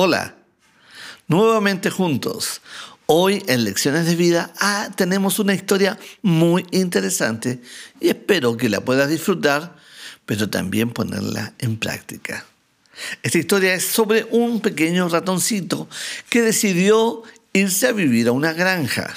Hola, 0.00 0.36
nuevamente 1.26 1.90
juntos. 1.90 2.60
Hoy 3.06 3.42
en 3.48 3.64
Lecciones 3.64 4.06
de 4.06 4.14
Vida 4.14 4.52
ah, 4.60 4.90
tenemos 4.94 5.40
una 5.40 5.54
historia 5.54 5.98
muy 6.22 6.64
interesante 6.70 7.60
y 7.98 8.10
espero 8.10 8.56
que 8.56 8.68
la 8.68 8.80
puedas 8.80 9.08
disfrutar, 9.10 9.74
pero 10.24 10.48
también 10.48 10.90
ponerla 10.90 11.52
en 11.58 11.78
práctica. 11.78 12.46
Esta 13.24 13.38
historia 13.38 13.74
es 13.74 13.86
sobre 13.86 14.28
un 14.30 14.60
pequeño 14.60 15.08
ratoncito 15.08 15.88
que 16.28 16.42
decidió 16.42 17.24
irse 17.52 17.88
a 17.88 17.92
vivir 17.92 18.28
a 18.28 18.32
una 18.32 18.52
granja. 18.52 19.12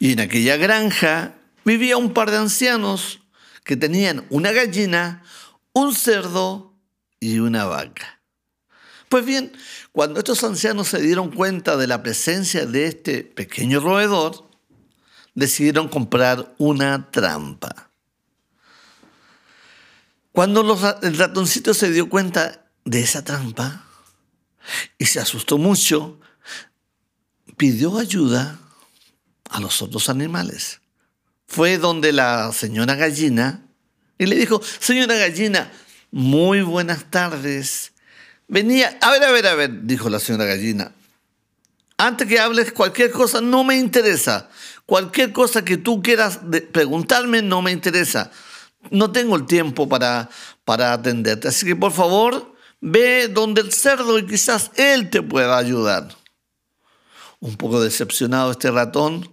Y 0.00 0.14
en 0.14 0.18
aquella 0.18 0.56
granja 0.56 1.36
vivía 1.64 1.96
un 1.96 2.12
par 2.12 2.32
de 2.32 2.38
ancianos 2.38 3.20
que 3.62 3.76
tenían 3.76 4.26
una 4.30 4.50
gallina, 4.50 5.22
un 5.72 5.94
cerdo 5.94 6.74
y 7.20 7.38
una 7.38 7.66
vaca. 7.66 8.21
Pues 9.12 9.26
bien, 9.26 9.52
cuando 9.92 10.20
estos 10.20 10.42
ancianos 10.42 10.88
se 10.88 10.98
dieron 10.98 11.32
cuenta 11.32 11.76
de 11.76 11.86
la 11.86 12.02
presencia 12.02 12.64
de 12.64 12.86
este 12.86 13.22
pequeño 13.22 13.78
roedor, 13.78 14.48
decidieron 15.34 15.88
comprar 15.88 16.54
una 16.56 17.10
trampa. 17.10 17.90
Cuando 20.32 20.62
el 21.02 21.18
ratoncito 21.18 21.74
se 21.74 21.90
dio 21.90 22.08
cuenta 22.08 22.64
de 22.86 23.02
esa 23.02 23.22
trampa 23.22 23.84
y 24.96 25.04
se 25.04 25.20
asustó 25.20 25.58
mucho, 25.58 26.18
pidió 27.58 27.98
ayuda 27.98 28.60
a 29.50 29.60
los 29.60 29.82
otros 29.82 30.08
animales. 30.08 30.80
Fue 31.46 31.76
donde 31.76 32.14
la 32.14 32.50
señora 32.54 32.94
gallina 32.94 33.66
y 34.16 34.24
le 34.24 34.36
dijo, 34.36 34.62
señora 34.80 35.16
gallina, 35.16 35.70
muy 36.10 36.62
buenas 36.62 37.10
tardes. 37.10 37.91
Venía, 38.52 38.98
a 39.00 39.10
ver, 39.10 39.24
a 39.24 39.32
ver, 39.32 39.46
a 39.46 39.54
ver, 39.54 39.70
dijo 39.84 40.10
la 40.10 40.18
señora 40.18 40.44
gallina. 40.44 40.92
Antes 41.96 42.28
que 42.28 42.38
hables 42.38 42.70
cualquier 42.70 43.10
cosa, 43.10 43.40
no 43.40 43.64
me 43.64 43.78
interesa. 43.78 44.50
Cualquier 44.84 45.32
cosa 45.32 45.64
que 45.64 45.78
tú 45.78 46.02
quieras 46.02 46.40
preguntarme, 46.70 47.40
no 47.40 47.62
me 47.62 47.72
interesa. 47.72 48.30
No 48.90 49.10
tengo 49.10 49.36
el 49.36 49.46
tiempo 49.46 49.88
para, 49.88 50.28
para 50.66 50.92
atenderte. 50.92 51.48
Así 51.48 51.64
que 51.64 51.74
por 51.74 51.92
favor, 51.92 52.54
ve 52.82 53.28
donde 53.28 53.62
el 53.62 53.72
cerdo 53.72 54.18
y 54.18 54.26
quizás 54.26 54.70
él 54.74 55.08
te 55.08 55.22
pueda 55.22 55.56
ayudar. 55.56 56.14
Un 57.40 57.56
poco 57.56 57.80
decepcionado 57.80 58.50
este 58.50 58.70
ratón, 58.70 59.32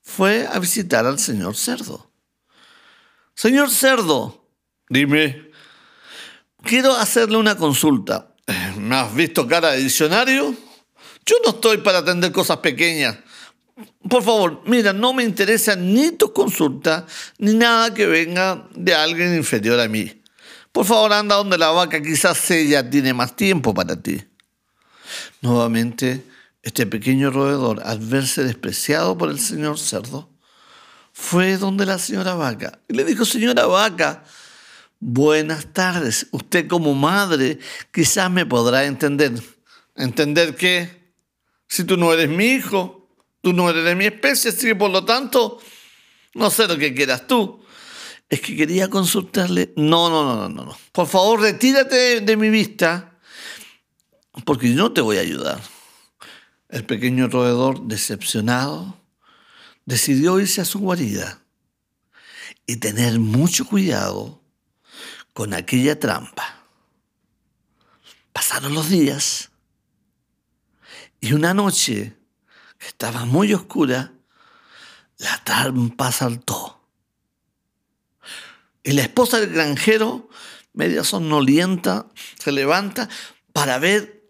fue 0.00 0.46
a 0.46 0.60
visitar 0.60 1.06
al 1.06 1.18
señor 1.18 1.56
cerdo. 1.56 2.08
Señor 3.34 3.68
cerdo, 3.68 4.46
dime, 4.88 5.50
quiero 6.62 6.92
hacerle 6.92 7.36
una 7.36 7.56
consulta. 7.56 8.30
¿Me 8.76 8.96
has 8.96 9.14
visto 9.14 9.46
cara 9.46 9.72
de 9.72 9.78
diccionario? 9.78 10.54
Yo 11.26 11.36
no 11.44 11.50
estoy 11.50 11.78
para 11.78 11.98
atender 11.98 12.32
cosas 12.32 12.58
pequeñas. 12.58 13.16
Por 14.08 14.22
favor, 14.22 14.62
mira, 14.66 14.92
no 14.92 15.12
me 15.12 15.24
interesa 15.24 15.74
ni 15.74 16.12
tu 16.12 16.32
consulta, 16.32 17.06
ni 17.38 17.54
nada 17.54 17.92
que 17.94 18.06
venga 18.06 18.68
de 18.74 18.94
alguien 18.94 19.34
inferior 19.34 19.80
a 19.80 19.88
mí. 19.88 20.22
Por 20.70 20.84
favor, 20.84 21.12
anda 21.12 21.36
donde 21.36 21.56
la 21.56 21.70
vaca, 21.70 22.02
quizás 22.02 22.50
ella 22.50 22.88
tiene 22.88 23.14
más 23.14 23.34
tiempo 23.34 23.72
para 23.72 23.96
ti. 24.00 24.22
Nuevamente, 25.40 26.24
este 26.62 26.86
pequeño 26.86 27.30
roedor, 27.30 27.82
al 27.84 27.98
verse 27.98 28.44
despreciado 28.44 29.16
por 29.16 29.30
el 29.30 29.38
señor 29.38 29.78
cerdo, 29.78 30.28
fue 31.12 31.56
donde 31.56 31.86
la 31.86 31.98
señora 31.98 32.34
vaca 32.34 32.80
y 32.88 32.94
le 32.94 33.04
dijo, 33.04 33.24
señora 33.24 33.66
vaca, 33.66 34.24
Buenas 35.06 35.66
tardes. 35.74 36.28
Usted 36.30 36.66
como 36.66 36.94
madre 36.94 37.58
quizás 37.92 38.30
me 38.30 38.46
podrá 38.46 38.86
entender. 38.86 39.34
¿Entender 39.94 40.56
qué? 40.56 41.12
Si 41.68 41.84
tú 41.84 41.98
no 41.98 42.10
eres 42.10 42.30
mi 42.30 42.46
hijo, 42.46 43.14
tú 43.42 43.52
no 43.52 43.68
eres 43.68 43.84
de 43.84 43.94
mi 43.96 44.06
especie, 44.06 44.48
así 44.48 44.66
que 44.68 44.74
por 44.74 44.90
lo 44.90 45.04
tanto, 45.04 45.60
no 46.32 46.48
sé 46.48 46.66
lo 46.66 46.78
que 46.78 46.94
quieras 46.94 47.26
tú. 47.26 47.62
Es 48.30 48.40
que 48.40 48.56
quería 48.56 48.88
consultarle. 48.88 49.74
No, 49.76 50.08
no, 50.08 50.24
no, 50.24 50.48
no, 50.48 50.64
no. 50.64 50.78
Por 50.90 51.06
favor, 51.06 51.42
retírate 51.42 52.22
de 52.22 52.36
mi 52.38 52.48
vista, 52.48 53.18
porque 54.46 54.70
yo 54.70 54.76
no 54.76 54.92
te 54.92 55.02
voy 55.02 55.18
a 55.18 55.20
ayudar. 55.20 55.60
El 56.70 56.86
pequeño 56.86 57.28
roedor, 57.28 57.82
decepcionado, 57.88 58.98
decidió 59.84 60.40
irse 60.40 60.62
a 60.62 60.64
su 60.64 60.78
guarida 60.78 61.42
y 62.66 62.76
tener 62.76 63.18
mucho 63.18 63.66
cuidado 63.66 64.43
con 65.34 65.52
aquella 65.52 66.00
trampa. 66.00 66.62
Pasaron 68.32 68.72
los 68.72 68.88
días 68.88 69.50
y 71.20 71.34
una 71.34 71.52
noche 71.52 72.16
que 72.78 72.86
estaba 72.86 73.24
muy 73.24 73.52
oscura, 73.52 74.12
la 75.18 75.42
trampa 75.44 76.10
saltó. 76.12 76.80
Y 78.82 78.92
la 78.92 79.02
esposa 79.02 79.40
del 79.40 79.52
granjero, 79.52 80.28
media 80.72 81.04
somnolienta, 81.04 82.06
se 82.38 82.52
levanta 82.52 83.08
para 83.52 83.78
ver 83.78 84.22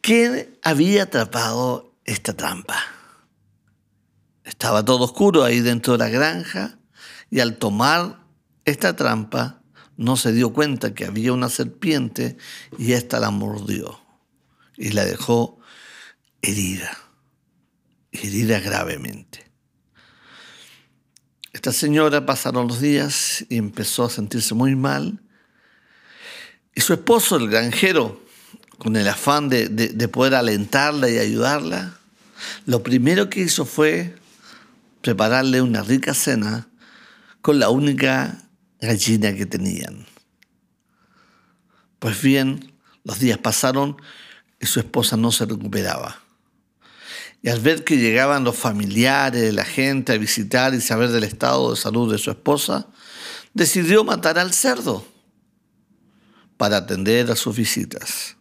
quién 0.00 0.58
había 0.62 1.04
atrapado 1.04 1.94
esta 2.04 2.36
trampa. 2.36 2.76
Estaba 4.42 4.84
todo 4.84 5.04
oscuro 5.04 5.44
ahí 5.44 5.60
dentro 5.60 5.92
de 5.94 5.98
la 6.00 6.08
granja 6.08 6.78
y 7.30 7.40
al 7.40 7.58
tomar 7.58 8.24
esta 8.64 8.96
trampa, 8.96 9.59
no 10.00 10.16
se 10.16 10.32
dio 10.32 10.54
cuenta 10.54 10.94
que 10.94 11.04
había 11.04 11.34
una 11.34 11.50
serpiente 11.50 12.38
y 12.78 12.92
ésta 12.92 13.20
la 13.20 13.30
mordió 13.30 14.00
y 14.78 14.92
la 14.92 15.04
dejó 15.04 15.60
herida, 16.40 16.96
herida 18.10 18.60
gravemente. 18.60 19.50
Esta 21.52 21.70
señora 21.70 22.24
pasaron 22.24 22.66
los 22.66 22.80
días 22.80 23.44
y 23.50 23.58
empezó 23.58 24.04
a 24.04 24.10
sentirse 24.10 24.54
muy 24.54 24.74
mal 24.74 25.20
y 26.74 26.80
su 26.80 26.94
esposo, 26.94 27.36
el 27.36 27.50
granjero, 27.50 28.24
con 28.78 28.96
el 28.96 29.06
afán 29.06 29.50
de, 29.50 29.68
de 29.68 30.08
poder 30.08 30.34
alentarla 30.34 31.10
y 31.10 31.18
ayudarla, 31.18 31.98
lo 32.64 32.82
primero 32.82 33.28
que 33.28 33.40
hizo 33.40 33.66
fue 33.66 34.16
prepararle 35.02 35.60
una 35.60 35.82
rica 35.82 36.14
cena 36.14 36.68
con 37.42 37.58
la 37.58 37.68
única 37.68 38.46
gallina 38.80 39.34
que 39.34 39.46
tenían. 39.46 40.06
Pues 41.98 42.20
bien, 42.22 42.72
los 43.04 43.18
días 43.18 43.38
pasaron 43.38 43.96
y 44.60 44.66
su 44.66 44.80
esposa 44.80 45.16
no 45.16 45.32
se 45.32 45.46
recuperaba. 45.46 46.20
Y 47.42 47.48
al 47.48 47.60
ver 47.60 47.84
que 47.84 47.96
llegaban 47.96 48.44
los 48.44 48.56
familiares, 48.56 49.54
la 49.54 49.64
gente 49.64 50.12
a 50.12 50.18
visitar 50.18 50.74
y 50.74 50.80
saber 50.80 51.10
del 51.10 51.24
estado 51.24 51.70
de 51.70 51.76
salud 51.76 52.12
de 52.12 52.18
su 52.18 52.30
esposa, 52.30 52.88
decidió 53.54 54.04
matar 54.04 54.38
al 54.38 54.52
cerdo 54.52 55.06
para 56.56 56.78
atender 56.78 57.30
a 57.30 57.36
sus 57.36 57.56
visitas. 57.56 58.36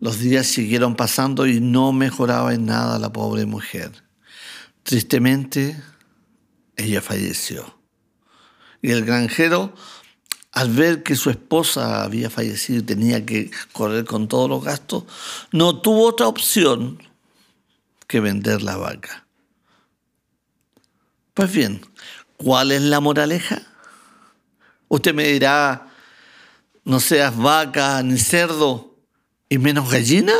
Los 0.00 0.18
días 0.18 0.46
siguieron 0.46 0.96
pasando 0.96 1.46
y 1.46 1.60
no 1.60 1.92
mejoraba 1.92 2.54
en 2.54 2.66
nada 2.66 2.98
la 2.98 3.12
pobre 3.12 3.46
mujer. 3.46 3.90
Tristemente, 4.82 5.82
ella 6.76 7.02
falleció. 7.02 7.79
Y 8.82 8.90
el 8.90 9.04
granjero, 9.04 9.74
al 10.52 10.70
ver 10.70 11.02
que 11.02 11.16
su 11.16 11.30
esposa 11.30 12.02
había 12.02 12.30
fallecido 12.30 12.80
y 12.80 12.82
tenía 12.82 13.24
que 13.24 13.50
correr 13.72 14.04
con 14.04 14.28
todos 14.28 14.48
los 14.48 14.64
gastos, 14.64 15.04
no 15.52 15.80
tuvo 15.80 16.06
otra 16.08 16.26
opción 16.26 17.02
que 18.06 18.20
vender 18.20 18.62
la 18.62 18.76
vaca. 18.76 19.26
Pues 21.34 21.52
bien, 21.52 21.80
¿cuál 22.36 22.72
es 22.72 22.82
la 22.82 23.00
moraleja? 23.00 23.62
Usted 24.88 25.14
me 25.14 25.28
dirá, 25.28 25.86
no 26.84 26.98
seas 26.98 27.36
vaca 27.36 28.02
ni 28.02 28.18
cerdo 28.18 28.96
y 29.48 29.58
menos 29.58 29.90
gallina. 29.90 30.34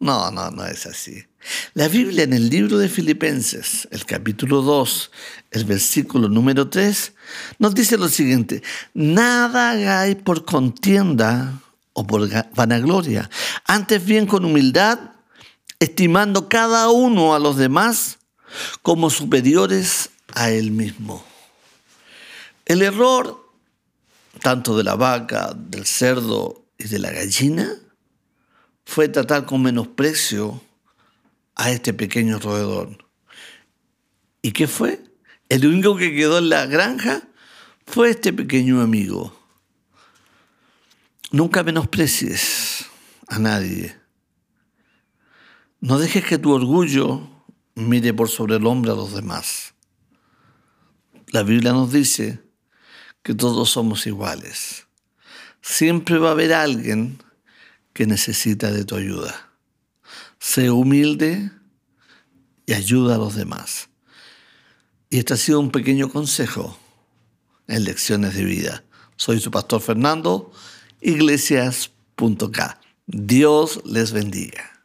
No, 0.00 0.30
no, 0.30 0.50
no 0.50 0.64
es 0.64 0.86
así. 0.86 1.26
La 1.74 1.88
Biblia 1.88 2.24
en 2.24 2.32
el 2.32 2.48
libro 2.48 2.78
de 2.78 2.88
Filipenses, 2.88 3.86
el 3.90 4.06
capítulo 4.06 4.62
2, 4.62 5.10
el 5.50 5.64
versículo 5.66 6.30
número 6.30 6.70
3, 6.70 7.12
nos 7.58 7.74
dice 7.74 7.98
lo 7.98 8.08
siguiente, 8.08 8.62
nada 8.94 9.72
hagáis 9.72 10.16
por 10.16 10.46
contienda 10.46 11.60
o 11.92 12.06
por 12.06 12.30
vanagloria, 12.54 13.28
antes 13.66 14.02
bien 14.02 14.26
con 14.26 14.46
humildad, 14.46 14.98
estimando 15.78 16.48
cada 16.48 16.88
uno 16.88 17.34
a 17.34 17.38
los 17.38 17.58
demás 17.58 18.18
como 18.80 19.10
superiores 19.10 20.10
a 20.34 20.50
él 20.50 20.70
mismo. 20.70 21.22
El 22.64 22.80
error, 22.80 23.52
tanto 24.42 24.78
de 24.78 24.84
la 24.84 24.94
vaca, 24.94 25.52
del 25.54 25.84
cerdo 25.84 26.64
y 26.78 26.84
de 26.84 26.98
la 26.98 27.10
gallina, 27.10 27.76
fue 28.90 29.06
tratar 29.06 29.46
con 29.46 29.62
menosprecio 29.62 30.60
a 31.54 31.70
este 31.70 31.94
pequeño 31.94 32.40
roedor. 32.40 33.06
¿Y 34.42 34.50
qué 34.50 34.66
fue? 34.66 35.00
El 35.48 35.64
único 35.64 35.96
que 35.96 36.12
quedó 36.12 36.38
en 36.38 36.48
la 36.48 36.66
granja 36.66 37.22
fue 37.86 38.10
este 38.10 38.32
pequeño 38.32 38.80
amigo. 38.80 39.32
Nunca 41.30 41.62
menosprecies 41.62 42.86
a 43.28 43.38
nadie. 43.38 43.96
No 45.78 46.00
dejes 46.00 46.24
que 46.24 46.38
tu 46.38 46.50
orgullo 46.50 47.30
mire 47.76 48.12
por 48.12 48.28
sobre 48.28 48.56
el 48.56 48.66
hombre 48.66 48.90
a 48.90 48.96
los 48.96 49.14
demás. 49.14 49.72
La 51.28 51.44
Biblia 51.44 51.72
nos 51.72 51.92
dice 51.92 52.42
que 53.22 53.34
todos 53.34 53.70
somos 53.70 54.08
iguales. 54.08 54.88
Siempre 55.62 56.18
va 56.18 56.30
a 56.30 56.32
haber 56.32 56.52
alguien 56.52 57.20
que 58.00 58.06
necesita 58.06 58.72
de 58.72 58.86
tu 58.86 58.96
ayuda. 58.96 59.50
Sé 60.38 60.70
humilde 60.70 61.50
y 62.64 62.72
ayuda 62.72 63.16
a 63.16 63.18
los 63.18 63.34
demás. 63.34 63.90
Y 65.10 65.18
este 65.18 65.34
ha 65.34 65.36
sido 65.36 65.60
un 65.60 65.70
pequeño 65.70 66.10
consejo 66.10 66.78
en 67.68 67.84
lecciones 67.84 68.34
de 68.34 68.44
vida. 68.44 68.84
Soy 69.16 69.38
su 69.38 69.50
pastor 69.50 69.82
Fernando, 69.82 70.50
iglesias.k. 71.02 72.80
Dios 73.06 73.82
les 73.84 74.12
bendiga. 74.12 74.79